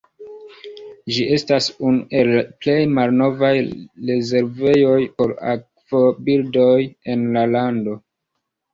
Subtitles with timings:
[1.17, 2.31] Ĝi estas unu el
[2.65, 3.53] plej malnovaj
[4.13, 6.77] rezervejoj por akvobirdoj
[7.17, 8.01] en la lando.